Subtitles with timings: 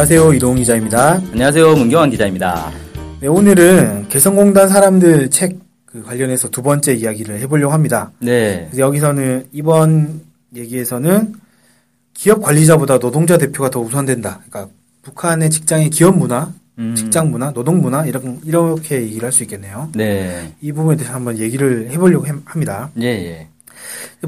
[0.00, 0.32] 안녕하세요.
[0.34, 1.14] 이동 기자입니다.
[1.32, 1.74] 안녕하세요.
[1.74, 2.70] 문경환 기자입니다.
[3.20, 8.12] 네, 오늘은 개성공단 사람들 책그 관련해서 두 번째 이야기를 해보려고 합니다.
[8.20, 8.70] 네.
[8.78, 10.20] 여기서는 이번
[10.54, 11.32] 얘기에서는
[12.14, 14.40] 기업 관리자보다 노동자 대표가 더 우선된다.
[14.48, 16.94] 그러니까 북한의 직장의 기업 문화, 음.
[16.94, 19.90] 직장 문화, 노동 문화 이런 이렇게 얘기를 할 수 있겠네요.
[19.96, 20.52] 네.
[20.60, 22.88] 이 부분에 대해서 한번 얘기를 해보려고 해- 합니다.
[23.00, 23.48] 예, 예.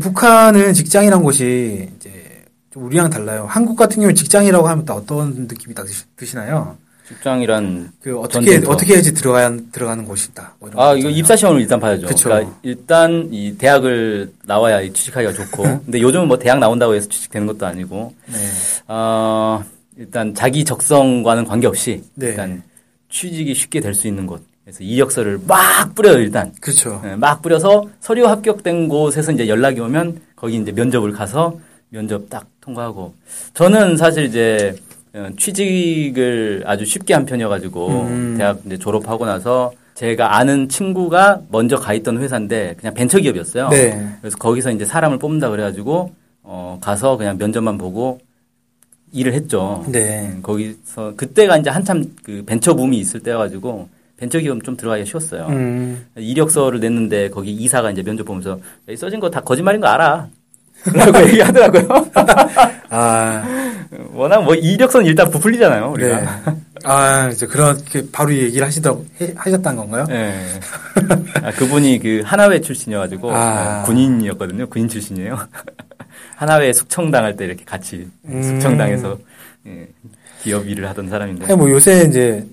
[0.01, 2.30] 북한은 직장이란 곳이 이제 좀
[2.75, 3.47] 우리랑 달라요.
[3.49, 6.77] 한국 같은 경우 직장이라고 하면 또 어떤 느낌이 딱 드시- 드시나요?
[7.09, 8.71] 직장이란 그 어떻게 전쟁터.
[8.71, 10.55] 어떻게 해야지 들어가 들어가는 곳이다.
[10.61, 11.09] 뭐 아, 거 이거.
[11.09, 12.07] 입사 시험을 일단 봐야죠.
[12.07, 12.29] 그쵸.
[12.29, 15.63] 그러니까 일단 이 대학을 나와야 이 취직하기가 좋고.
[15.87, 18.15] 근데 요즘은 뭐 대학 나온다고 해서 취직되는 것도 아니고.
[18.27, 18.39] 네.
[18.87, 19.65] 어,
[19.97, 22.29] 일단 자기 적성과는 관계없이 네.
[22.29, 22.63] 일단
[23.09, 24.43] 취직이 쉽게 될 수 있는 곳.
[24.65, 26.53] 그래서 이력서를 막 뿌려요, 일단.
[26.61, 27.03] 그렇죠.
[27.05, 31.59] 예, 막 뿌려서 서류 합격된 곳에서 이제 연락이 오면 거기 이제 면접을 가서
[31.91, 33.15] 면접 딱 통과하고
[33.55, 34.75] 저는 사실 이제
[35.13, 38.35] 어, 취직을 아주 쉽게 한 편이어가지고 음.
[38.39, 43.69] 대학 이제 졸업하고 나서 제가 아는 친구가 먼저 가 있던 회사인데 그냥 벤처기업이었어요.
[43.71, 44.09] 네.
[44.21, 48.21] 그래서 거기서 이제 사람을 뽑는다 그래가지고 어 가서 그냥 면접만 보고
[49.13, 49.85] 일을 했죠.
[49.89, 50.31] 네.
[50.33, 55.47] 음, 거기서 그때가 이제 한참 그 벤처 붐이 있을 때여가지고 벤처기업 좀 들어가기가 쉬웠어요.
[55.49, 56.07] 음.
[56.17, 58.61] 이력서를 냈는데 거기 이사가 이제 면접 보면서
[58.97, 60.29] 써진 거 다 거짓말인 거 알아.
[60.93, 62.07] 라고 얘기하더라고요.
[62.91, 63.43] 아,
[64.13, 66.21] 워낙 뭐 이력서는 일단 부풀리잖아요, 우리가.
[66.21, 66.27] 네.
[66.85, 70.05] 아, 이제 그렇게 바로 얘기를 하시다, 해- 하셨단 건가요?
[70.09, 70.35] 네.
[71.43, 73.81] 아, 그분이 그 하나회 출신이어가지고 아.
[73.83, 74.67] 네, 군인이었거든요.
[74.69, 75.39] 군인 출신이에요.
[76.37, 78.43] 하나회 숙청당할 때 이렇게 같이 음.
[78.43, 79.19] 숙청당해서
[79.67, 79.87] 예,
[80.43, 81.45] 기업 일을 하던 사람인데.
[81.45, 82.47] 아니, 뭐 요새 이제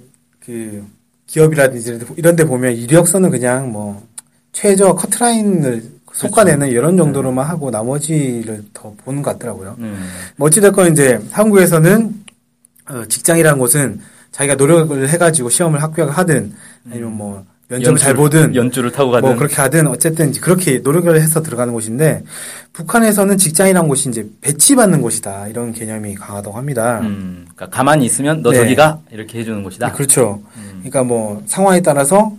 [0.45, 0.85] 그
[1.27, 4.05] 기업이라든지 이런 데 보면 이력서는 그냥 뭐
[4.51, 9.75] 최저 커트라인을 솎아내는 이런 정도로만 하고 나머지를 더 보는 것 같더라고요.
[9.79, 12.13] 음, 뭐 어찌됐건 이제 한국에서는
[12.89, 13.99] 어, 직장이라는 곳은
[14.31, 16.53] 자기가 노력을 해가지고 시험을 합격을 하든
[16.89, 20.77] 아니면 뭐 면접을 잘 연줄, 보든 연주를 타고 가든 뭐 그렇게 하든 어쨌든 이제 그렇게
[20.77, 22.23] 노력을 해서 들어가는 곳인데
[22.71, 26.99] 북한에서는 직장이란 곳이 이제 배치받는 곳이다 이런 개념이 강하다고 합니다.
[27.01, 28.57] 음, 그러니까 가만히 있으면 너 네.
[28.57, 29.91] 저기 가 이렇게 해주는 곳이다.
[29.91, 30.41] 그렇죠.
[30.55, 30.77] 음.
[30.79, 32.31] 그러니까 뭐 상황에 따라서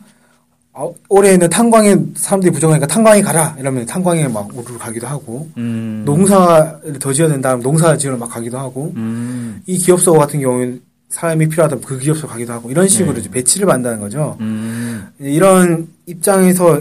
[0.81, 7.01] 어, 올해는 탄광에 사람들이 부정하니까 탄광에 가라 이러면 탄광에 막 오르르 가기도 하고 음, 농사를
[7.01, 11.49] 더 지어야 된다 하면 농사 지으러 막 가기도 하고 음, 이 기업소 같은 경우는 사람이
[11.49, 13.29] 필요하다면 그 기업소 가기도 하고 이런 식으로 네.
[13.29, 14.37] 배치를 받는다는 거죠.
[14.39, 16.81] 음, 이런 입장에서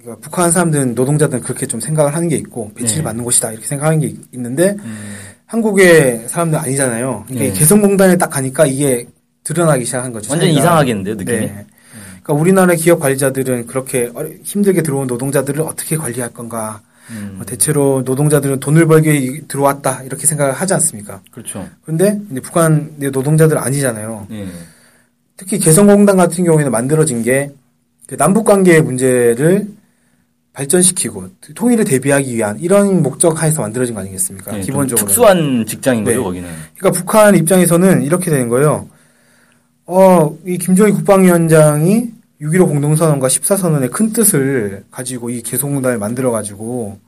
[0.00, 3.04] 그러니까 북한 사람들은 노동자들은 그렇게 좀 생각을 하는 게 있고 배치를 네.
[3.04, 5.14] 받는 곳이다 이렇게 생각하는 게 있는데 음.
[5.46, 7.24] 한국의 사람들 아니잖아요.
[7.28, 7.54] 그러니까 네.
[7.54, 9.06] 이 개성공단에 딱 가니까 이게
[9.44, 10.32] 드러나기 시작한 거죠.
[10.32, 10.60] 완전 차이가.
[10.60, 11.38] 이상하겠는데요, 느낌이?
[11.38, 11.66] 네.
[12.28, 16.82] 그러니까 우리나라 기업 관리자들은 그렇게 어려- 힘들게 들어온 노동자들을 어떻게 관리할 건가.
[17.10, 21.22] 음, 뭐 대체로 노동자들은 돈을 벌게 들어왔다 이렇게 생각을 하지 않습니까?
[21.30, 21.66] 그렇죠.
[21.82, 24.26] 그런데 북한 노동자들 은 아니잖아요.
[24.30, 24.46] 예.
[25.38, 29.66] 특히 개성공단 같은 경우에는 만들어진 게그 남북 관계의 문제를
[30.52, 34.50] 발전시키고 통일을 대비하기 위한 이런 목적 하에서 만들어진 거 아니겠습니까?
[34.52, 35.06] 예, 좀 기본적으로.
[35.06, 36.22] 특수한 직장인 거죠, 네.
[36.22, 36.48] 거기는.
[36.76, 38.86] 그러니까 북한 입장에서는 이렇게 되는 거예요.
[39.86, 46.98] 어, 이 김정일 국방위원장이 6.15 공동선언과 14선언의 큰 뜻을 가지고 이 개성공단을 만들어가지고,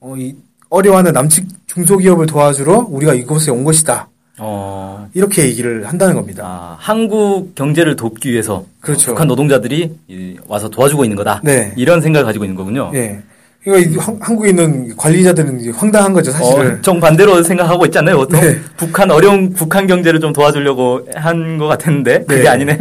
[0.00, 0.34] 어, 이
[0.68, 4.08] 어려워하는 남측 중소기업을 도와주러 우리가 이곳에 온 것이다.
[4.38, 6.44] 어, 이렇게 얘기를 한다는 겁니다.
[6.44, 9.12] 아, 한국 경제를 돕기 위해서 그렇죠.
[9.12, 11.40] 북한 노동자들이 이, 와서 도와주고 있는 거다.
[11.44, 11.72] 네.
[11.76, 12.90] 이런 생각을 가지고 있는 거군요.
[12.94, 13.22] 예.
[13.62, 16.74] 그러니까 한- 한국에 있는 관리자들은 황당한 거죠, 사실은.
[16.74, 18.16] 어, 정반대로 생각하고 있지 않나요?
[18.18, 18.58] 보통 네.
[18.76, 22.48] 북한 어려운 북한 경제를 좀 도와주려고 한 것 같았는데 그게 네.
[22.48, 22.78] 아니네.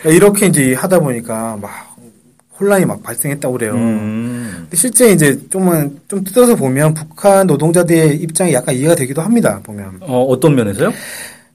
[0.00, 1.70] 그러니까 이렇게 이제 하다 보니까 막
[2.58, 3.74] 혼란이 막 발생했다고 그래요.
[3.74, 9.60] 음, 근데 실제 이제 좀만 좀 뜯어서 보면 북한 노동자들의 입장이 약간 이해가 되기도 합니다.
[9.62, 9.98] 보면.
[10.00, 10.92] 어, 어떤 면에서요?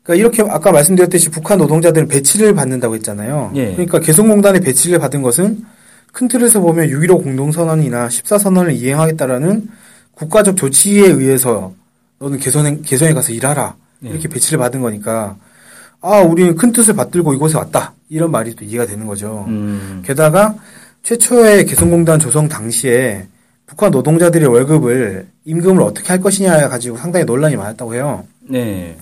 [0.02, 3.52] 그러니까 이렇게 아까 말씀드렸듯이 북한 노동자들은 배치를 받는다고 했잖아요.
[3.56, 3.72] 예.
[3.74, 5.64] 그러니까 개성공단에 배치를 받은 것은
[6.12, 9.68] 큰 틀에서 보면 6.15 공동선언이나 14선언을 이행하겠다라는
[10.14, 11.74] 국가적 조치에 의해서
[12.20, 13.76] 너는 개성에, 개성에 가서 일하라.
[14.06, 14.10] 예.
[14.10, 15.38] 이렇게 배치를 받은 거니까
[16.06, 17.94] 아, 우리는 큰 뜻을 받들고 이곳에 왔다.
[18.10, 19.44] 이런 말이 또 이해가 되는 거죠.
[19.48, 20.54] 음, 게다가
[21.02, 23.26] 최초의 개성공단 조성 당시에
[23.66, 28.24] 북한 노동자들의 월급을 임금을 어떻게 할 것이냐 가지고 상당히 논란이 많았다고 해요.
[28.48, 28.96] 네.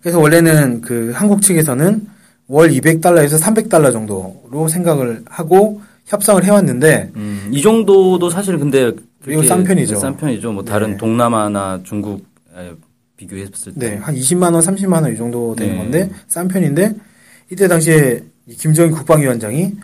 [0.00, 2.06] 그래서 원래는 그 한국 측에서는
[2.46, 8.90] 월 200달러에서 300달러 정도로 생각을 하고 협상을 해왔는데 음, 이 정도도 사실 근데
[9.26, 9.96] 이거 싼 편이죠.
[9.96, 10.52] 싼 편이죠.
[10.52, 10.96] 뭐 다른 네.
[10.96, 12.24] 동남아나 중국
[12.56, 12.72] 에
[13.18, 13.90] 비교했을 때.
[13.90, 15.78] 네, 한 20만 원, 30만 원 이 정도 되는 네.
[15.78, 16.94] 건데 싼 편인데
[17.50, 19.74] 이때 당시에 이 김정일 국방위원장이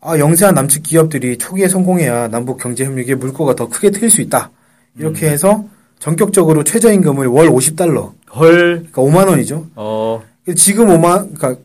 [0.00, 4.50] 아, 영세한 남측 기업들이 초기에 성공해야 남북 경제 협력의 물꼬가 더 크게 트일 수 있다.
[4.98, 5.32] 이렇게 음.
[5.32, 5.64] 해서
[6.00, 8.88] 전격적으로 최저임금을 월 50달러, 헐.
[8.90, 9.68] 그러니까 5만 원이죠.
[9.76, 10.20] 어.
[10.56, 11.62] 지금 5만, 그러니까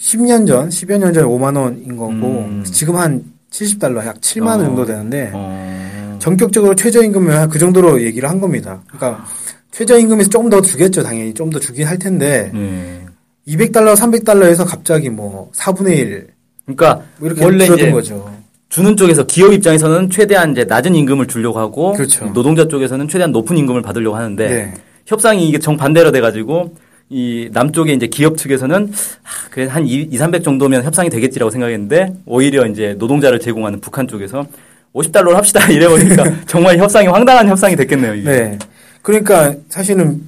[0.00, 2.64] 10년 전, 10여 년 전에 5만 원인 거고 음.
[2.66, 4.64] 지금 한 70달러, 약 7만 원 어.
[4.64, 6.18] 정도 되는데 어.
[6.20, 8.82] 전격적으로 최저임금을 한그 정도로 얘기를 한 겁니다.
[8.88, 9.24] 그러니까
[9.74, 13.00] 최저임금에서 조금 더 주겠죠, 당연히 좀 더 주긴 할 텐데 네.
[13.46, 16.26] 200달러, 300달러에서 갑자기 뭐 4분의 1
[16.64, 18.32] 그러니까 뭐 이렇게 원래 이제 거죠.
[18.68, 22.24] 주는 쪽에서 기업 입장에서는 최대한 이제 낮은 임금을 주려고 하고 그렇죠.
[22.32, 24.74] 노동자 쪽에서는 최대한 높은 임금을 받으려고 하는데 네.
[25.06, 26.74] 협상이 이게 정반대로 돼 가지고
[27.10, 28.90] 이 남쪽에 이제 기업 측에서는
[29.22, 34.46] 아, 그래 한 2, 300 정도면 협상이 되겠지라고 생각했는데 오히려 이제 노동자를 제공하는 북한 쪽에서
[34.94, 38.28] 50달러로 합시다 이래 보니까 정말 협상이 황당한 협상이 됐겠네요, 이게.
[38.30, 38.58] 네.
[39.04, 40.22] 그러니까 사실은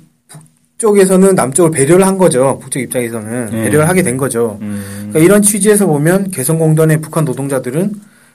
[0.76, 2.58] 북쪽에서는 남쪽을 배려를 한 거죠.
[2.60, 3.62] 북쪽 입장에서는 네.
[3.64, 4.58] 배려를 하게 된 거죠.
[4.60, 5.08] 음.
[5.08, 7.94] 그러니까 이런 취지에서 보면 개성공단의 북한 노동자들은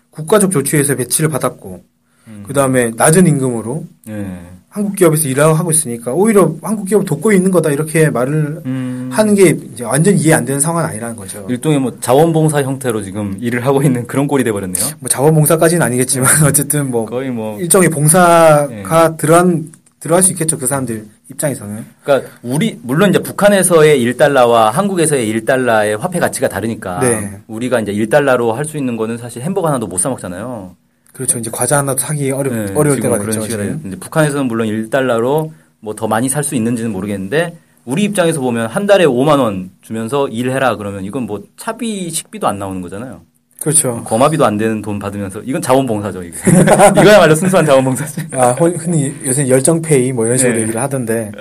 [0.10, 1.84] 국가적 조치에서 배치를 받았고
[2.28, 2.44] 음.
[2.48, 4.40] 그 다음에 낮은 임금으로 네.
[4.68, 9.10] 한국 기업에서 일하고 하고 있으니까 오히려 한국 기업 돕고 있는 거다 이렇게 말을 음.
[9.12, 11.46] 하는 게 이제 완전 이해 안 되는 상황은 아니라는 거죠.
[11.50, 14.84] 일종의 뭐 자원봉사 형태로 지금 일을 하고 있는 그런 꼴이 돼 버렸네요.
[15.00, 19.18] 뭐 자원봉사까지는 아니겠지만 어쨌든 뭐 거의 뭐 일종의 봉사가 네.
[19.18, 19.72] 들어간
[20.02, 21.86] 들어갈 수 있겠죠 그 사람들 입장에서는.
[22.04, 27.40] 그러니까 우리 물론 이제 북한에서의 1달러와 한국에서의 1달러의 화폐 가치가 다르니까 네.
[27.48, 30.76] 우리가 이제 1달러로 할 수 있는 거는 사실 햄버거 하나도 못 사 먹잖아요.
[31.14, 31.38] 그렇죠.
[31.38, 33.58] 이제 과자 하나도 사기 어려 네, 어려울 때가 그런 지금.
[33.58, 35.52] 됐는데 북한에서는 물론 1달러로
[35.82, 40.28] 뭐 더 많이 살 수 있는지는 모르겠는데 우리 입장에서 보면 한 달에 5만 원 주면서
[40.30, 43.22] 일해라 그러면 이건 뭐 차비 식비도 안 나오는 거잖아요.
[43.62, 44.04] 그렇죠.
[44.06, 46.36] 거마비도 안 되는 돈 받으면서 이건 자원봉사죠 이게.
[47.00, 48.28] 이거야말로 순수한 자원봉사지.
[48.32, 50.62] 아, 흔- 흔히 요새 열정페이 뭐 이런 식으로 네.
[50.64, 51.32] 얘기를 하던데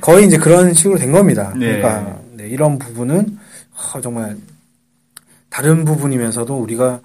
[0.00, 1.52] 거의 이제 그런 식으로 된 겁니다.
[1.56, 1.78] 네.
[1.78, 3.38] 그러니까 네, 이런 부분은
[3.94, 4.36] 아, 정말
[5.50, 7.00] 다른 부분이면서도 우리가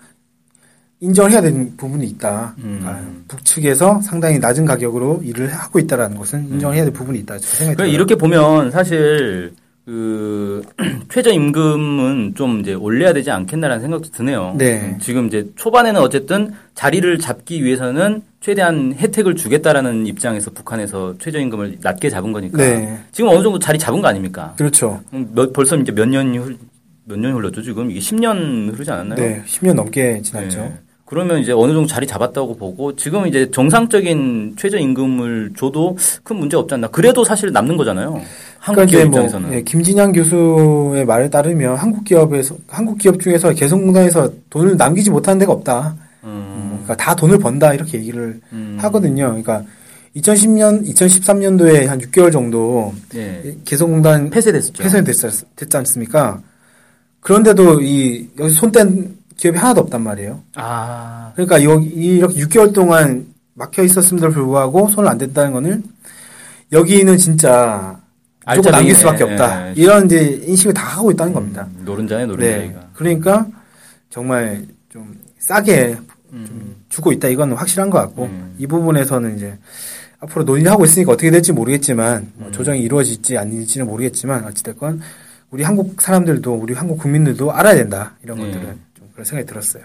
[1.01, 2.55] 인정을 해야 되는 부분이 있다.
[2.59, 3.25] 그러니까 음.
[3.27, 7.37] 북측에서 상당히 낮은 가격으로 일을 하고 있다라는 것은 인정을 해야 될 부분이 있다.
[7.37, 7.93] 생각이 그러니까.
[7.95, 9.53] 이렇게 보면 사실
[9.85, 10.61] 그
[11.11, 14.55] 최저 임금은 좀 이제 올려야 되지 않겠나라는 생각도 드네요.
[14.57, 14.79] 네.
[14.79, 21.77] 음, 지금 이제 초반에는 어쨌든 자리를 잡기 위해서는 최대한 혜택을 주겠다라는 입장에서 북한에서 최저 임금을
[21.81, 22.99] 낮게 잡은 거니까 네.
[23.11, 24.53] 지금 어느 정도 자리 잡은 거 아닙니까?
[24.57, 25.01] 그렇죠.
[25.13, 26.57] 음, 몇, 벌써 이제 몇 년이 흘,
[27.05, 29.19] 몇 년이 흘렀죠 지금 이게 10년 흐르지 않았나요?
[29.19, 29.43] 네.
[29.45, 30.59] 10년 넘게 지났죠.
[30.59, 30.73] 네.
[31.05, 36.57] 그러면 이제 어느 정도 자리 잡았다고 보고 지금 이제 정상적인 최저 임금을 줘도 큰 문제
[36.57, 36.87] 없지 않나.
[36.87, 38.19] 그래도 사실 남는 거잖아요.
[38.63, 39.53] 한국 그러니까 기업 이제 뭐 입장에서는.
[39.53, 45.51] 예, 김진양 교수의 말에 따르면 한국 기업에서 한국 기업 중에서 개성공단에서 돈을 남기지 못하는 데가
[45.51, 45.93] 없다.
[46.23, 48.77] 음, 그러니까 다 돈을 번다 이렇게 얘기를 음.
[48.79, 49.25] 하거든요.
[49.25, 49.63] 그러니까
[50.15, 53.53] 2010년, 2013년도에 한 6개월 정도 예.
[53.65, 54.81] 개성공단 폐쇄됐었죠.
[54.81, 55.13] 폐쇄 됐,
[55.57, 56.39] 됐지 않습니까?
[57.19, 60.41] 그런데도 이 여기 손뗀 기업이 하나도 없단 말이에요.
[60.55, 63.25] 아, 그러니까 여기 이렇게 6개월 동안
[63.55, 65.83] 막혀 있었음에도 불구하고 손을 안 댔다는 거는
[66.71, 68.02] 여기는 진짜 무
[68.45, 68.77] 알짜배기네.
[68.77, 69.69] 남길 수밖에 없다.
[69.69, 69.73] 예.
[69.75, 71.67] 이런 이제 인식을 다 하고 있다는 겁니다.
[71.77, 72.65] 음, 노른자네 노른자 네.
[72.65, 72.87] 이가.
[72.93, 73.47] 그러니까
[74.09, 75.97] 정말 좀 싸게
[76.33, 76.75] 음.
[76.89, 77.27] 주고 있다.
[77.27, 78.55] 이건 확실한 것 같고 음.
[78.57, 79.57] 이 부분에서는 이제
[80.19, 82.51] 앞으로 논의하고 있으니까 어떻게 될지 모르겠지만 뭐 음.
[82.51, 85.01] 조정이 이루어질지 아닐지는 모르겠지만 어찌됐건
[85.51, 88.15] 우리 한국 사람들도 우리 한국 국민들도 알아야 된다.
[88.23, 88.45] 이런 네.
[88.45, 89.83] 것들은 좀 그런 생각이 들었어요.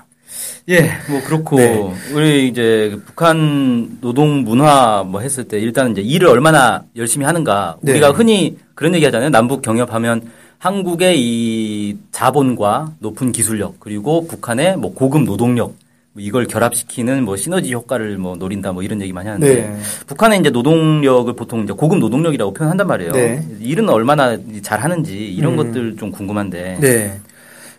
[0.68, 1.94] 예, 뭐 그렇고 네.
[2.12, 7.76] 우리 이제 그 북한 노동 문화 뭐 했을 때 일단은 이제 일을 얼마나 열심히 하는가
[7.80, 7.92] 네.
[7.92, 9.30] 우리가 흔히 그런 얘기 하잖아요.
[9.30, 15.74] 남북 경협하면 한국의 이 자본과 높은 기술력 그리고 북한의 뭐 고급 노동력
[16.12, 19.76] 뭐 이걸 결합시키는 뭐 시너지 효과를 뭐 노린다 뭐 이런 얘기 많이 하는데 네.
[20.06, 23.12] 북한의 이제 노동력을 보통 이제 고급 노동력이라고 표현한단 말이에요.
[23.12, 23.42] 네.
[23.60, 25.56] 일은 얼마나 잘 하는지 이런 음.
[25.56, 26.78] 것들 좀 궁금한데.
[26.80, 27.20] 네.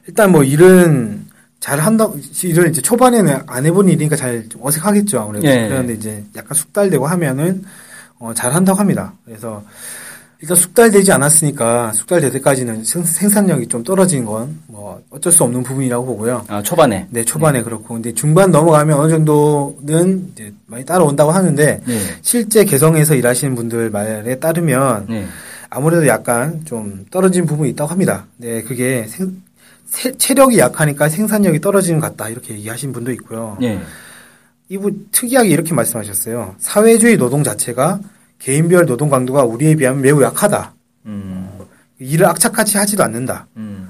[0.08, 1.29] 일단 뭐 일은
[1.60, 2.10] 잘 한다,
[2.44, 5.46] 일을 이제 초반에는 안 해본 일이니까 잘좀 어색하겠죠, 아무래도.
[5.48, 5.68] 예.
[5.68, 7.64] 그런데 이제 약간 숙달되고 하면은,
[8.18, 9.14] 어, 잘 한다고 합니다.
[9.26, 9.64] 그래서,
[10.42, 16.06] 일단 숙달되지 않았으니까, 숙달될 때까지는 생, 생산력이 좀 떨어진 건, 뭐, 어쩔 수 없는 부분이라고
[16.06, 16.46] 보고요.
[16.48, 17.08] 아, 초반에.
[17.10, 17.96] 네, 초반에 그렇고.
[17.96, 22.00] 근데 중반 넘어가면 어느 정도는 이제 많이 따라온다고 하는데, 네.
[22.22, 25.26] 실제 개성에서 일하시는 분들 말에 따르면, 네.
[25.70, 28.26] 아무래도 약간 좀 떨어진 부분이 있다고 합니다.
[28.38, 29.44] 네, 그게 생-
[29.90, 32.30] 세- 체력이 약하니까 생산력이 떨어지는 것 같다.
[32.30, 33.58] 이렇게 얘기하신 분도 있고요.
[33.60, 33.82] 네.
[34.70, 36.56] 이분 특이하게 이렇게 말씀하셨어요.
[36.60, 38.00] 사회주의 노동 자체가
[38.38, 40.74] 개인별 노동 강도가 우리에 비하면 매우 약하다.
[42.00, 43.48] 일을 악착같이 하지도 않는다.
[43.58, 43.90] 음.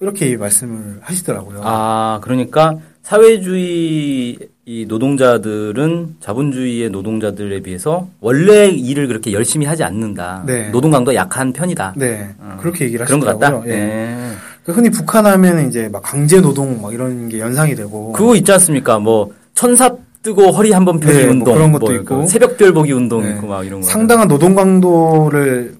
[0.00, 1.60] 이렇게 말씀을 하시더라고요.
[1.62, 10.44] 아, 그러니까 사회주의 이 노동자들은 자본주의의 노동자들에 비해서 원래 일을 그렇게 열심히 하지 않는다.
[10.46, 10.70] 네.
[10.70, 11.94] 노동 강도 약한 편이다.
[11.96, 12.58] 네, 어.
[12.60, 13.60] 그렇게 얘기를 그런 것 하시더라고요.
[13.60, 13.70] 같다.
[13.70, 13.76] 예.
[13.84, 14.32] 네.
[14.68, 18.12] 그 흔히 북한 하면 이제 막 강제 노동 막 이런 게 연상이 되고.
[18.12, 18.98] 그거 있지 않습니까?
[18.98, 22.20] 뭐 천사 뜨고 허리 한번 펴기 네, 뭐 운동, 그런 것도 뭐 있고.
[22.20, 23.30] 그 새벽별 보기 운동 네.
[23.30, 23.86] 있고 막 이런 거.
[23.86, 25.74] 상당한 노동 강도를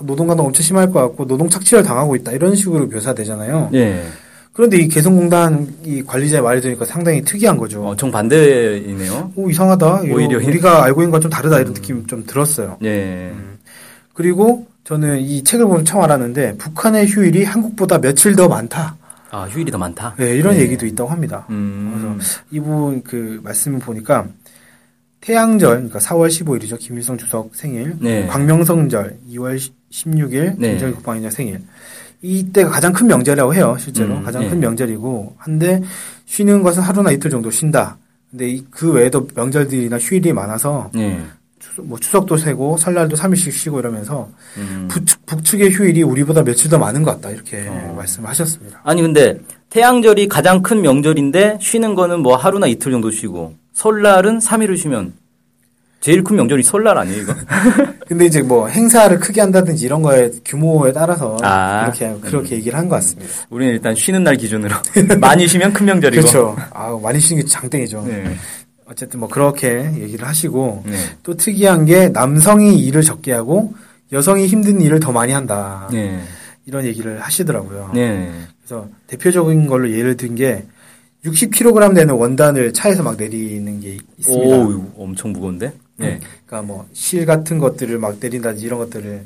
[0.00, 3.70] 노동 강도 엄청 심할 것 같고 노동 착취를 당하고 있다 이런 식으로 묘사되잖아요.
[3.74, 4.02] 예.
[4.52, 7.86] 그런데 이 개성공단 이 관리자의 말이 들으니까 상당히 특이한 거죠.
[7.86, 9.30] 어, 정 반대이네요.
[9.36, 10.00] 오 이상하다.
[10.12, 12.78] 오히려 우리가 알고 있는 건좀 다르다 이런 느낌 좀 들었어요.
[12.82, 13.30] 예.
[14.14, 18.96] 그리고 저는 이 책을 보면 처음 알았는데 북한의 휴일이 한국보다 며칠 더 많다.
[19.30, 20.14] 아, 휴일이 더 많다?
[20.16, 20.60] 네, 이런 네.
[20.60, 21.44] 얘기도 있다고 합니다.
[21.50, 22.18] 음.
[22.50, 24.26] 이분 그 말씀을 보니까
[25.20, 26.78] 태양절, 그러니까 4월 15일이죠.
[26.78, 27.96] 김일성 주석 생일.
[28.00, 28.26] 네.
[28.26, 29.58] 광명성절 2월
[29.90, 30.70] 16일 네.
[30.70, 31.60] 김정일 국방위원장 생일.
[32.20, 33.76] 이때가 가장 큰 명절이라고 해요.
[33.78, 34.50] 실제로 음, 가장 네.
[34.50, 35.82] 큰 명절이고 한데
[36.26, 37.96] 쉬는 것은 하루나 이틀 정도 쉰다.
[38.30, 41.10] 근데 이- 그 외에도 명절들이나 휴일이 많아서 예.
[41.16, 41.26] 추석,
[41.82, 44.86] 뭐 추석도 세고 설날도 3일씩 쉬고 이러면서 음.
[44.90, 47.94] 북측, 북측의 휴일이 우리보다 며칠 더 많은 것 같다 이렇게 어.
[47.96, 48.80] 말씀하셨습니다.
[48.84, 49.38] 아니 근데
[49.70, 55.14] 태양절이 가장 큰 명절인데 쉬는 거는 뭐 하루나 이틀 정도 쉬고 설날은 3일을 쉬면
[56.00, 57.34] 제일 큰 명절이 설날 아니에요 이거?
[58.06, 61.80] 근데 이제 뭐 행사를 크게 한다든지 이런 거에 규모에 따라서 아.
[61.90, 63.32] 그렇게 그렇게 얘기를 한 것 같습니다.
[63.48, 64.74] 우리는 일단 쉬는 날 기준으로
[65.18, 66.20] 많이 쉬면 큰 명절이고.
[66.20, 66.56] 그렇죠.
[66.72, 68.04] 아 많이 쉬는 게 장땡이죠.
[68.06, 68.36] 네.
[68.86, 70.96] 어쨌든 뭐 그렇게 얘기를 하시고 네.
[71.22, 73.72] 또 특이한 게 남성이 일을 적게 하고
[74.12, 75.88] 여성이 힘든 일을 더 많이 한다.
[75.90, 76.20] 네.
[76.66, 77.90] 이런 얘기를 하시더라고요.
[77.94, 78.30] 네.
[78.60, 80.64] 그래서 대표적인 걸로 예를 든 게
[81.24, 84.56] 60kg 되는 원단을 차에서 막 내리는 게 있습니다.
[84.56, 85.72] 오, 엄청 무거운데?
[85.96, 86.20] 네.
[86.46, 89.22] 그러니까 뭐 실 같은 것들을 막 내린다든지 이런 것들을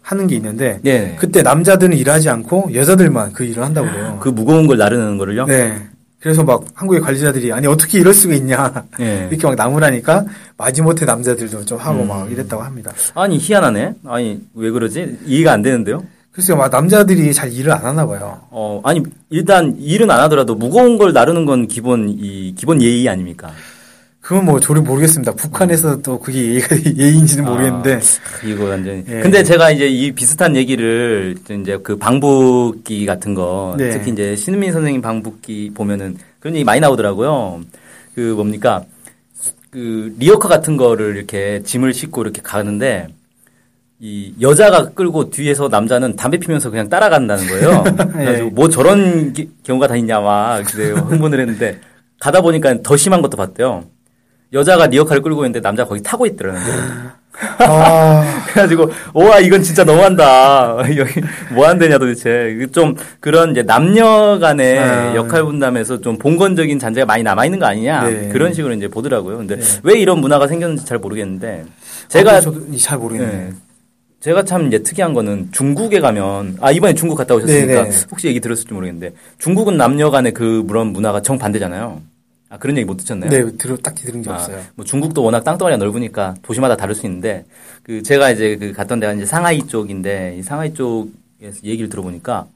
[0.00, 1.14] 하는 게 있는데 네.
[1.18, 4.18] 그때 남자들은 일하지 않고 여자들만 그 일을 한다고 그래요.
[4.22, 5.44] 그 무거운 걸 나르는 거를요?
[5.46, 5.76] 네.
[6.20, 9.28] 그래서 막 한국의 관리자들이 아니 어떻게 이럴 수가 있냐 네.
[9.30, 10.24] 이렇게 막 나무라니까
[10.56, 12.08] 마지못해 남자들도 좀 하고 음.
[12.08, 12.92] 막 이랬다고 합니다.
[13.14, 13.94] 아니 희한하네.
[14.06, 15.18] 아니 왜 그러지?
[15.26, 16.02] 이해가 안 되는데요.
[16.32, 18.42] 글쎄요, 막 남자들이 잘 일을 안 하나 봐요.
[18.50, 23.52] 어 아니 일단 일은 안 하더라도 무거운 걸 나르는 건 기본 이 기본 예의 아닙니까?
[24.26, 25.34] 그건 뭐 저를 모르겠습니다.
[25.34, 27.94] 북한에서 또 그게 예의가, 예의인지는 모르겠는데.
[27.94, 29.04] 아, 이거 완전.
[29.06, 29.20] 예.
[29.20, 33.90] 근데 제가 이제 이 비슷한 얘기를 이제 그 방북기 같은 거 네.
[33.90, 37.60] 특히 이제 신은민 선생님 방북기 보면은 그런 얘기 많이 나오더라고요.
[38.16, 38.82] 그 뭡니까
[39.70, 43.06] 그 리어카 같은 거를 이렇게 짐을 싣고 이렇게 가는데
[44.00, 47.84] 이 여자가 끌고 뒤에서 남자는 담배 피면서 그냥 따라간다는 거예요.
[48.12, 48.50] 그래가지고 예.
[48.52, 51.78] 뭐 저런 기- 경우가 다 있냐 막 흥분을 했는데
[52.18, 53.84] 가다 보니까 더 심한 것도 봤대요.
[54.56, 56.62] 여자가 리어카를 끌고 있는데 남자가 거기 타고 있더라고요.
[57.58, 60.78] 아, 그래가지고 오와 이건 진짜 너무한다.
[60.96, 61.20] 여기
[61.52, 62.66] 뭐 한대냐 도대체.
[62.72, 65.14] 좀 그런 이제 남녀 간의 아.
[65.14, 68.08] 역할 분담에서 좀 봉건적인 잔재가 많이 남아 있는 거 아니냐.
[68.08, 68.28] 네.
[68.30, 69.36] 그런 식으로 이제 보더라고요.
[69.36, 69.62] 근데 네.
[69.82, 71.66] 왜 이런 문화가 생겼는지 잘 모르겠는데
[72.08, 73.48] 제가 아, 저도 잘 모르겠네요.
[73.48, 73.52] 예.
[74.20, 77.96] 제가 참 이제 특이한 거는 중국에 가면 아 이번에 중국 갔다 오셨으니까 네네.
[78.10, 82.00] 혹시 얘기 들었을지 모르겠는데 중국은 남녀 간의 그 그런 문화가 정 반대잖아요.
[82.48, 83.30] 아 그런 얘기 못 듣셨나요?
[83.30, 84.60] 네, 들어, 딱히 들은 게 아, 없어요.
[84.76, 87.44] 뭐 중국도 워낙 땅덩어리가 넓으니까 도시마다 다를 수 있는데
[87.82, 92.46] 그 제가 이제 그 갔던 데가 이제 상하이 쪽인데 이 상하이 쪽에서 얘기를 들어보니까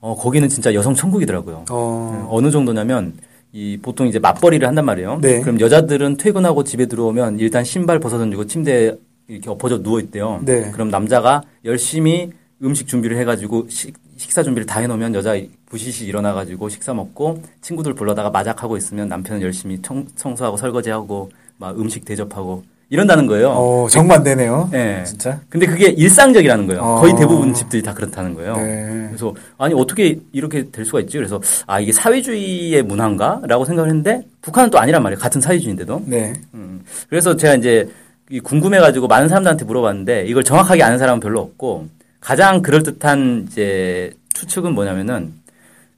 [0.00, 1.64] 어 거기는 진짜 여성 천국이더라고요.
[1.70, 3.14] 어, 어느 정도냐면
[3.52, 5.18] 이 보통 이제 맞벌이를 한단 말이에요.
[5.20, 5.40] 네.
[5.40, 8.94] 그럼 여자들은 퇴근하고 집에 들어오면 일단 신발 벗어 던지고 침대에
[9.28, 10.40] 이렇게 엎어져 누워 있대요.
[10.44, 10.70] 네.
[10.70, 12.30] 그럼 남자가 열심히
[12.62, 15.34] 음식 준비를 해가지고 식, 식사 준비를 다 해놓으면 여자
[15.66, 22.04] 부시시 일어나가지고 식사 먹고 친구들 불러다가 마작하고 있으면 남편은 열심히 청, 청소하고 설거지하고 막 음식
[22.04, 23.50] 대접하고 이런다는 거예요.
[23.50, 24.70] 어, 정반대네요.
[24.74, 25.02] 예.
[25.04, 25.40] 진짜?
[25.48, 26.82] 근데 그게 일상적이라는 거예요.
[26.82, 27.00] 어.
[27.00, 28.56] 거의 대부분 집들이 다 그렇다는 거예요.
[28.56, 29.06] 네.
[29.08, 31.16] 그래서 아니 어떻게 이렇게 될 수가 있지?
[31.16, 35.18] 그래서 아 이게 사회주의의 문화인가라고 생각을 했는데 북한은 또 아니란 말이에요.
[35.18, 36.04] 같은 사회주의인데도.
[36.06, 36.32] 네.
[36.54, 36.84] 음.
[37.08, 37.88] 그래서 제가 이제
[38.30, 41.88] 이 궁금해가지고 많은 사람들한테 물어봤는데 이걸 정확하게 아는 사람은 별로 없고
[42.26, 45.32] 가장 그럴 듯한 이제 추측은 뭐냐면은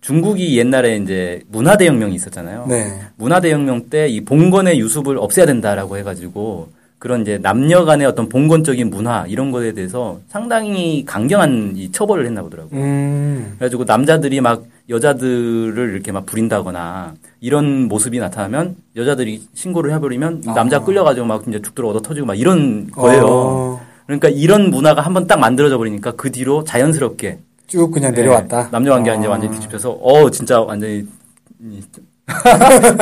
[0.03, 2.67] 중국이 옛날에 이제 문화대혁명이 있었잖아요.
[2.69, 3.01] 네.
[3.17, 6.69] 문화대혁명 때 이 봉건의 유습을 없애야 된다라고 해가지고
[6.99, 12.43] 그런 이제 남녀 간의 어떤 봉건적인 문화 이런 거에 대해서 상당히 강경한 이 처벌을 했나
[12.43, 12.79] 보더라고요.
[12.79, 20.55] 음, 그래가지고 남자들이 막 여자들을 이렇게 막 부린다거나 이런 모습이 나타나면 여자들이 신고를 해버리면 아.
[20.55, 23.25] 남자 끌려가지고 막 이제 죽도록 얻어 터지고 막 이런 거예요.
[23.27, 28.63] 어, 그러니까 이런 문화가 한번 딱 만들어져 버리니까 그 뒤로 자연스럽게 쭉 그냥 내려왔다.
[28.65, 29.19] 네, 남녀 관계가 아.
[29.21, 31.05] 이제 완전히 뒤집혀서 어 진짜 완전히
[31.61, 31.83] 이-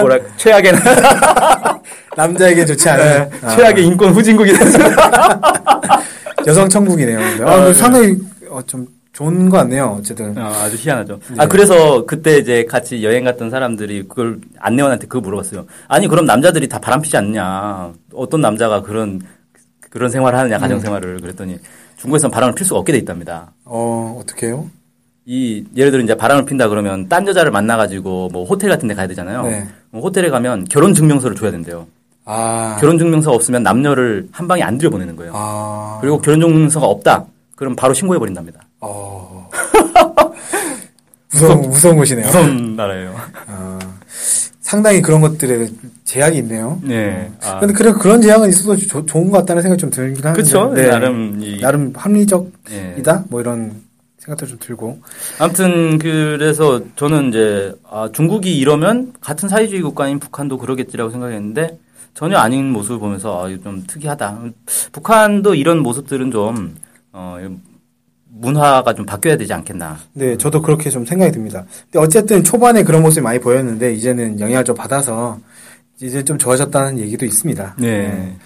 [0.01, 0.73] 뭐라 최악의
[2.17, 4.97] 남자에게 좋지 않은 아, 최악의 인권 후진국이 됐어요.
[6.49, 7.21] 여성 천국이네요.
[7.47, 7.75] 아, 아, 그 네.
[7.75, 8.17] 상당히
[8.51, 9.97] 어, 좀 좋은 것 같네요.
[10.01, 10.37] 어쨌든.
[10.37, 11.21] 어, 아주 희한하죠.
[11.29, 11.37] 네.
[11.39, 15.67] 아, 그래서 그때 이제 같이 여행 갔던 사람들이 그걸 안내원한테 그거 물어봤어요.
[15.89, 17.93] 아니, 그럼 남자들이 다 바람 피지 않냐.
[18.15, 19.21] 어떤 남자가 그런,
[19.97, 20.61] 그런 생활을 하느냐, 음.
[20.61, 21.21] 가정 생활을.
[21.23, 21.59] 그랬더니
[21.97, 23.53] 중국에서는 바람을 필 수가 없게 돼 있답니다.
[23.65, 24.69] 어, 어떻게 해요?
[25.25, 29.07] 이, 예를 들어 이제 바람을 핀다 그러면 딴 여자를 만나가지고 뭐 호텔 같은 데 가야
[29.07, 29.43] 되잖아요.
[29.45, 29.67] 네.
[29.91, 31.87] 그럼 호텔에 가면 결혼 증명서를 줘야 된대요.
[32.27, 32.77] 아.
[32.79, 35.33] 결혼 증명서가 없으면 남녀를 한 방에 안 들여보내는 거예요.
[35.35, 35.97] 아.
[36.03, 37.25] 그리고 결혼 증명서가 없다.
[37.57, 38.61] 그럼 바로 신고해 버린답니다.
[38.81, 39.49] 어.
[41.33, 42.27] 무서운, 무서운 곳이네요.
[42.27, 43.15] 무서운 나라예요.
[43.47, 43.76] 아,
[44.67, 45.69] 상당히 그런 것들에
[46.03, 46.81] 제약이 있네요.
[46.83, 47.31] 네.
[47.45, 47.61] 아.
[47.61, 50.43] 근데 그래, 그런 제약은 있어도 조- 좋은 것 같다는 생각이 좀 들긴 하는데.
[50.43, 50.73] 그쵸.
[50.75, 50.89] 네.
[50.89, 52.53] 나름 이- 나름 합리적이다?
[52.73, 53.25] 예.
[53.29, 53.77] 뭐 이런
[54.19, 54.99] 생각도 좀 들고.
[55.39, 61.79] 아무튼 그래서 저는 이제 아, 중국이 이러면 같은 사회주의 국가인 북한도 그러겠지라고 생각했는데
[62.15, 64.41] 전혀 아닌 모습을 보면서 아, 좀 특이하다.
[64.91, 66.75] 북한도 이런 모습들은 좀
[67.13, 67.39] 어,
[68.41, 69.99] 문화가 좀 바뀌어야 되지 않겠나.
[70.13, 71.65] 네, 저도 그렇게 좀 생각이 듭니다.
[71.91, 75.39] 근데 어쨌든 초반에 그런 모습이 많이 보였는데, 이제는 영향을 좀 받아서,
[76.01, 77.77] 이제 좀 좋아졌다는 얘기도 있습니다.
[77.79, 78.37] 네.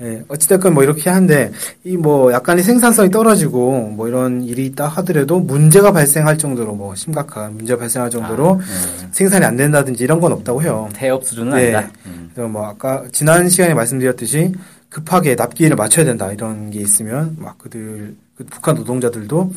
[0.00, 1.50] 예, 어찌됐건 뭐 이렇게 한데,
[1.84, 7.54] 이 뭐 약간의 생산성이 떨어지고, 뭐 이런 일이 있다 하더라도 문제가 발생할 정도로 뭐 심각한
[7.56, 9.08] 문제가 발생할 정도로 네.
[9.10, 10.88] 생산이 안 된다든지 이런 건 없다고 해요.
[10.94, 11.74] 태업 수준은 네.
[11.74, 11.92] 아니다.
[12.06, 12.30] 음.
[12.32, 14.52] 그래서 뭐 아까 지난 시간에 말씀드렸듯이
[14.88, 19.52] 급하게 납기를 맞춰야 된다 이런 게 있으면 막 그들 그 북한 노동자들도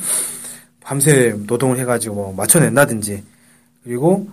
[0.81, 3.23] 밤새 노동을 해가지고 뭐 맞춰낸다든지
[3.83, 4.27] 그리고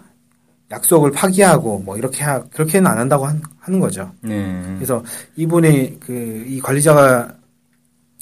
[0.70, 4.10] 약속을 파기하고 뭐 이렇게 하, 그렇게는 안 한다고 한- 하는 거죠.
[4.22, 4.62] 네.
[4.76, 5.04] 그래서
[5.36, 7.34] 이분이 그 이 관리자가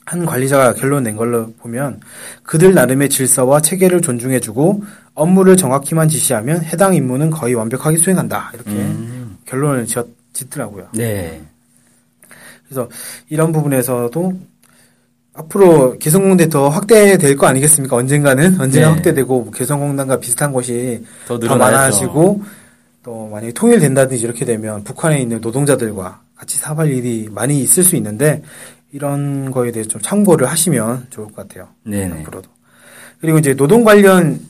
[0.04, 2.00] 한 관리자가 결론 낸 걸로 보면
[2.45, 9.38] 그들 나름의 질서와 체계를 존중해주고 업무를 정확히만 지시하면 해당 임무는 거의 완벽하게 수행한다 이렇게 음.
[9.47, 10.88] 결론을 지었, 짓더라고요.
[10.92, 11.42] 네.
[12.68, 12.88] 그래서
[13.28, 14.38] 이런 부분에서도
[15.37, 17.97] 앞으로 개성공단 더 확대될 거 아니겠습니까?
[17.97, 18.95] 언젠가는 언젠가 네.
[18.95, 21.56] 확대되고 개성공단과 비슷한 곳이 더 더.
[21.56, 22.43] 많아지고
[23.02, 28.43] 또 만약에 통일된다든지 이렇게 되면 북한에 있는 노동자들과 같이 사업할 일이 많이 있을 수 있는데
[28.93, 31.69] 이런 거에 대해서 좀 참고를 하시면 좋을 것 같아요.
[31.84, 32.21] 네네.
[32.23, 32.49] 앞으로도.
[33.21, 34.41] 그리고 이제 노동 관련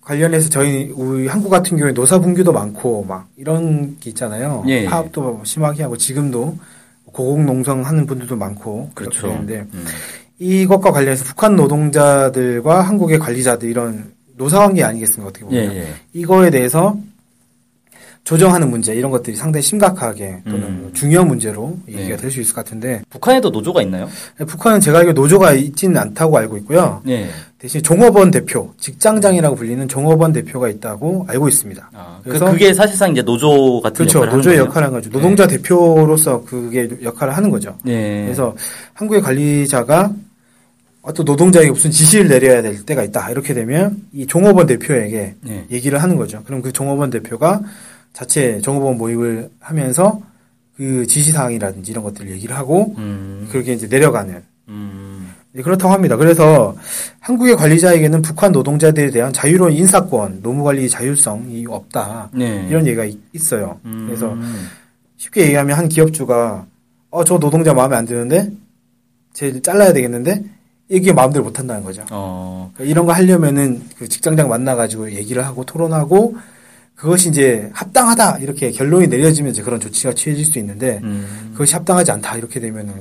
[0.00, 4.64] 관련해서 저희 우리 한국 같은 경우에 노사 분규도 많고 막 이런 게 있잖아요.
[4.66, 4.84] 예, 예.
[4.86, 6.56] 파업도 심하게 하고 지금도
[7.12, 9.28] 고공농성 하는 분들도 많고 그렇죠.
[9.28, 9.84] 되는데 음.
[10.38, 15.94] 이것과 관련해서 북한 노동자들과 한국의 관리자들 이런 노사관계 아니겠습니까 어떻게 예, 보면 예.
[16.12, 16.96] 이거에 대해서
[18.24, 20.90] 조정하는 문제 이런 것들이 상당히 심각하게 또는 음.
[20.92, 22.16] 중요한 문제로 얘기가 네.
[22.16, 24.06] 될수 있을 것 같은데 북한에도 노조가 있나요?
[24.46, 27.00] 북한은 제가 알기로 노조가 있지는 않다고 알고 있고요.
[27.06, 27.30] 네.
[27.58, 31.90] 대신 종업원 대표, 직장장이라고 불리는 종업원 대표가 있다고 알고 있습니다.
[31.94, 34.18] 아, 그래서- 그, 그게 사실상 이제 노조 같은 그렇죠.
[34.18, 34.58] 역할을 노조의?
[34.58, 35.10] 역할을 하는 거죠.
[35.10, 37.76] 노동자 대표로서 그게 역할을 하는 거죠.
[37.82, 38.24] 네.
[38.26, 38.54] 그래서
[38.92, 40.12] 한국의 관리자가
[41.00, 43.30] 어떤 노동자에게 무슨 지시를 내려야 될 때가 있다.
[43.30, 45.64] 이렇게 되면 이 종업원 대표에게 네.
[45.70, 46.42] 얘기를 하는 거죠.
[46.44, 47.62] 그럼 그 종업원 대표가
[48.12, 50.20] 자체 종업원 모임을 하면서
[50.76, 53.48] 그 지시사항이라든지 이런 것들을 얘기를 하고 음.
[53.50, 55.32] 그렇게 이제 내려가는 음.
[55.52, 56.16] 네, 그렇다고 합니다.
[56.16, 56.76] 그래서
[57.20, 62.30] 한국의 관리자에게는 북한 노동자들에 대한 자유로운 인사권, 노무관리 자율성이 없다.
[62.34, 62.66] 네.
[62.68, 63.80] 이런 얘기가 있- 있어요.
[63.86, 64.04] 음.
[64.06, 64.36] 그래서
[65.16, 66.66] 쉽게 얘기하면 한 기업주가
[67.10, 68.50] 어, 저 노동자 마음에 안 드는데
[69.32, 70.44] 쟤 잘라야 되겠는데
[70.90, 72.04] 이게 마음대로 못 한다는 거죠.
[72.10, 72.70] 어.
[72.74, 76.36] 그러니까 이런 거 하려면은 그 직장장 만나가지고 얘기를 하고 토론하고
[76.98, 81.50] 그것이 이제 합당하다 이렇게 결론이 내려지면 이제 그런 조치가 취해질 수 있는데 음.
[81.52, 82.92] 그것이 합당하지 않다 이렇게 되면은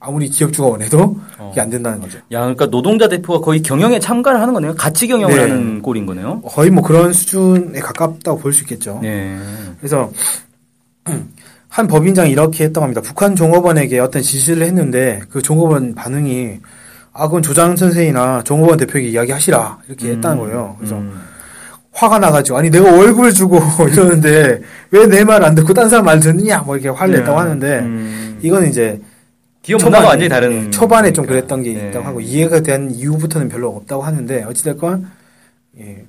[0.00, 1.50] 아무리 기업주가 원해도 어.
[1.52, 2.18] 이게 안 된다는 거죠.
[2.32, 4.74] 야, 그러니까 노동자 대표가 거의 경영에 참가를 하는 거네요.
[4.74, 5.42] 같이 경영을 네.
[5.42, 6.40] 하는 꼴인 거네요.
[6.42, 8.98] 거의 뭐 그런 수준에 가깝다고 볼 수 있겠죠.
[9.02, 9.38] 네.
[9.78, 10.10] 그래서
[11.68, 13.00] 한 법인장이 이렇게 했다고 합니다.
[13.02, 16.60] 북한 종업원에게 어떤 지시를 했는데 그 종업원 반응이
[17.12, 20.76] 아 그건 조장 선생이나 종업원 대표에게 이야기하시라 이렇게 했다는 거예요.
[20.78, 21.20] 그래서 음.
[21.94, 26.18] 화가 나가지고 아니 내가 월급을 주고 이러는데 왜 내 말 안 듣고 딴 사람 말
[26.20, 28.38] 듣느냐 뭐 이렇게 화를 냈다고 하는데 음.
[28.42, 29.00] 이건 이제
[29.62, 30.70] 기업 문화가 완전히 다른.
[30.70, 31.46] 초반에 좀 거니까.
[31.46, 31.88] 그랬던 게 네.
[31.88, 35.08] 있다고 하고 이해가 된 이후부터는 별로 없다고 하는데 어찌됐건
[35.80, 36.04] 예,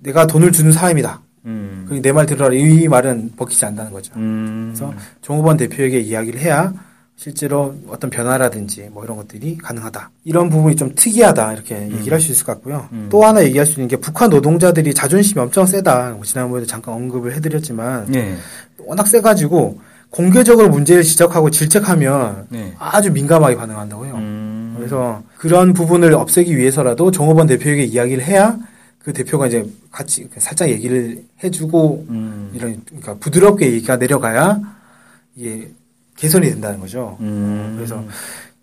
[0.00, 1.20] 내가 돈을 주는 사람이다.
[1.46, 2.00] 음.
[2.02, 4.12] 내말 들어라 이 말은 먹히지 않는다는 거죠.
[4.16, 4.72] 음.
[4.74, 4.92] 그래서
[5.22, 6.72] 종업원 대표에게 이야기를 해야
[7.18, 10.10] 실제로 어떤 변화라든지 뭐 이런 것들이 가능하다.
[10.24, 12.88] 이런 부분이 좀 특이하다 이렇게 얘기를 할 수 있을 것 같고요.
[12.92, 13.08] 음.
[13.10, 16.12] 또 하나 얘기할 수 있는 게 북한 노동자들이 자존심이 엄청 세다.
[16.12, 18.36] 뭐 지난번에도 잠깐 언급을 해드렸지만 네.
[18.78, 22.74] 워낙 세가지고 공개적으로 문제를 지적하고 질책하면 네.
[22.78, 24.14] 아주 민감하게 반응한다고요.
[24.14, 24.74] 음.
[24.76, 28.56] 그래서 그런 부분을 없애기 위해서라도 종업원 대표에게 이야기를 해야
[29.00, 32.50] 그 대표가 이제 같이 살짝 얘기를 해주고 음.
[32.54, 34.60] 이런 그러니까 부드럽게 얘기가 내려가야
[35.34, 35.68] 이게
[36.18, 37.16] 개선이 된다는 거죠.
[37.20, 37.74] 음.
[37.76, 38.04] 그래서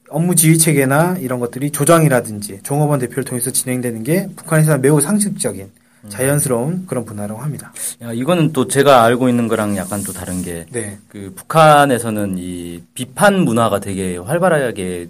[0.09, 5.71] 업무 지휘 체계나 이런 것들이 조장이라든지 종업원 대표를 통해서 진행되는 게 북한에서는 매우 상식적인
[6.09, 7.73] 자연스러운 그런 문화라고 합니다.
[8.03, 10.97] 야, 이거는 또 제가 알고 있는 거랑 약간 또 다른 게 네.
[11.07, 15.09] 그 북한에서는 이 비판 문화가 되게 활발하게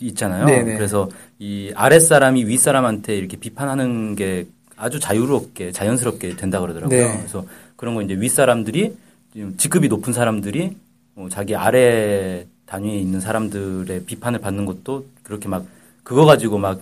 [0.00, 0.46] 있잖아요.
[0.46, 0.74] 네네.
[0.74, 7.06] 그래서 이 아랫 사람이 윗 사람한테 이렇게 비판하는 게 아주 자유롭게 자연스럽게 된다 그러더라고요.
[7.06, 7.16] 네.
[7.18, 7.44] 그래서
[7.76, 8.94] 그런 거 이제 윗 사람들이
[9.32, 10.76] 지금 직급이 높은 사람들이
[11.16, 15.64] 뭐 자기 아래 단위에 있는 사람들의 비판을 받는 것도 그렇게 막
[16.04, 16.80] 그거 가지고 막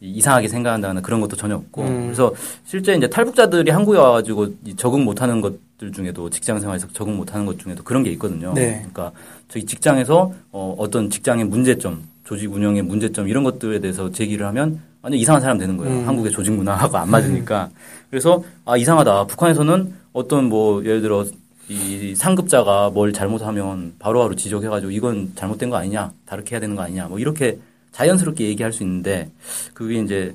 [0.00, 2.04] 이상하게 생각한다거나 그런 것도 전혀 없고 음.
[2.06, 2.32] 그래서
[2.64, 7.58] 실제 이제 탈북자들이 한국에 와가지고 이 적응 못하는 것들 중에도 직장 생활에서 적응 못하는 것
[7.58, 8.52] 중에도 그런 게 있거든요.
[8.54, 8.76] 네.
[8.90, 9.12] 그러니까
[9.48, 15.18] 저희 직장에서 어, 어떤 직장의 문제점, 조직 운영의 문제점 이런 것들에 대해서 제기를 하면 완전
[15.20, 16.00] 이상한 사람 되는 거예요.
[16.00, 16.08] 음.
[16.08, 17.68] 한국의 조직 문화하고 안 맞으니까.
[18.10, 19.26] 그래서 아 이상하다.
[19.26, 21.26] 북한에서는 어떤 뭐 예를 들어
[21.68, 27.06] 이 상급자가 뭘 잘못하면 바로바로 지적해가지고 이건 잘못된 거 아니냐, 다르게 해야 되는 거 아니냐,
[27.08, 27.58] 뭐 이렇게
[27.92, 29.30] 자연스럽게 얘기할 수 있는데
[29.74, 30.34] 그게 이제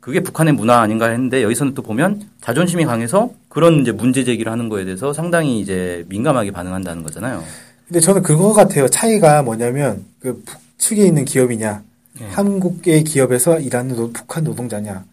[0.00, 4.70] 그게 북한의 문화 아닌가 했는데 여기서는 또 보면 자존심이 강해서 그런 이제 문제 제기를 하는
[4.70, 7.44] 거에 대해서 상당히 이제 민감하게 반응한다는 거잖아요.
[7.86, 8.88] 근데 저는 그거 같아요.
[8.88, 10.42] 차이가 뭐냐면 그
[10.78, 11.82] 북측에 있는 기업이냐,
[12.20, 12.24] 예.
[12.26, 15.04] 한국의 기업에서 일하는 노- 북한 노동자냐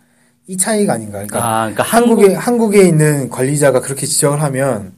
[0.47, 1.13] 이 차이가 아닌가.
[1.17, 4.93] 그러니까 아, 그러니까 한국에 한국 한국에 있는 관리자가 그렇게 지적을 하면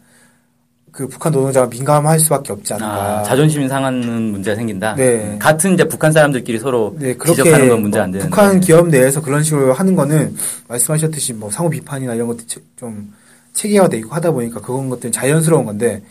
[0.92, 3.20] 그 북한 노동자가 민감할 수밖에 없지 않을까.
[3.20, 4.96] 아, 자존심이 상하는 문제가 생긴다.
[4.96, 5.38] 네.
[5.40, 8.30] 같은 이제 북한 사람들끼리 서로 네, 그렇게 지적하는 건 문제 안뭐 되는데.
[8.30, 10.36] 북한 기업 내에서 그런 식으로 하는 거는
[10.68, 13.14] 말씀하셨듯이 뭐 상호 비판이나 이런 것도 체- 좀
[13.54, 16.02] 체계화돼 있고 하다 보니까 그런 것들은 자연스러운 건데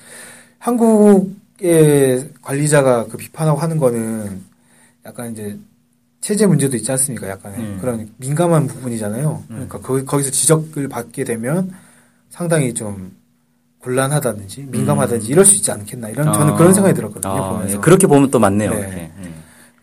[0.58, 4.40] 한국의 관리자가 그 비판하고 하는 거는
[5.06, 5.56] 약간 이제
[6.20, 7.28] 체제 문제도 있지 않습니까?
[7.28, 7.78] 약간 음.
[7.80, 9.44] 그런 민감한 부분이잖아요.
[9.48, 11.72] 그러니까 거, 거기서 지적을 받게 되면
[12.30, 13.12] 상당히 좀
[13.80, 16.56] 곤란하다든지 민감하다든지 이럴 수 있지 않겠나 이런 저는 아.
[16.56, 17.32] 그런 생각이 들었거든요.
[17.32, 17.76] 아, 보면서.
[17.76, 18.72] 예, 그렇게 보면 또 맞네요.
[18.72, 19.12] 네.
[19.18, 19.34] 음.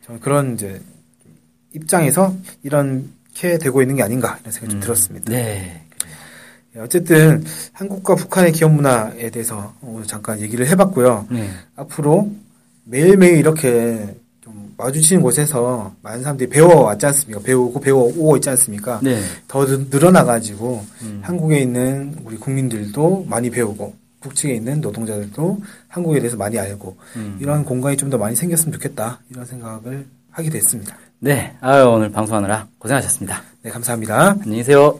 [0.06, 0.82] 저는 그런 이제
[1.74, 4.82] 입장에서 이렇게 되고 있는 게 아닌가 이런 생각이 좀 음.
[4.82, 5.32] 들었습니다.
[5.32, 5.82] 네.
[6.76, 11.28] 예, 어쨌든 한국과 북한의 기업 문화에 대해서 오늘 잠깐 얘기를 해봤고요.
[11.30, 11.50] 네.
[11.76, 12.32] 앞으로
[12.84, 14.25] 매일매일 이렇게 좀
[14.78, 17.42] 마주치는 곳에서 많은 사람들이 배워왔지 않습니까?
[17.42, 19.00] 배우고 배워오고 있지 않습니까?
[19.04, 19.22] 네.
[19.48, 21.20] 더 늘- 늘어나가지고 음.
[21.24, 27.38] 한국에 있는 우리 국민들도 많이 배우고 북측에 있는 노동자들도 한국에 대해서 많이 알고 음.
[27.40, 30.98] 이런 공간이 좀 더 많이 생겼으면 좋겠다 이런 생각을 하게 됐습니다.
[31.20, 31.56] 네.
[31.62, 33.42] 아유, 오늘 방송하느라 고생하셨습니다.
[33.64, 34.32] 네, 감사합니다.
[34.42, 35.00] 안녕히 계세요.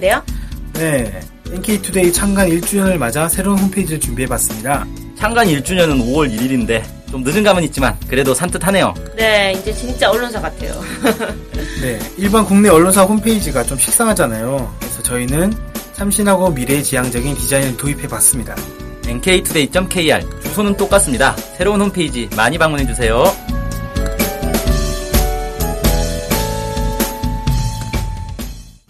[0.00, 0.22] 바뀌었던데요?
[0.74, 1.20] 네,
[1.52, 4.86] NK투데이 창간 1주년을 맞아 새로운 홈페이지를 준비해봤습니다.
[5.16, 8.94] 창간 1주년은 5월 1일인데 좀 늦은 감은 있지만 그래도 산뜻하네요.
[9.16, 10.80] 네, 이제 진짜 언론사 같아요.
[11.82, 14.74] 네, 일반 국내 언론사 홈페이지가 좀 식상하잖아요.
[14.80, 15.52] 그래서 저희는
[15.92, 18.56] 참신하고 미래지향적인 디자인을 도입해봤습니다.
[19.06, 21.36] nktoday.kr 주소는 똑같습니다.
[21.58, 23.49] 새로운 홈페이지 많이 방문해주세요.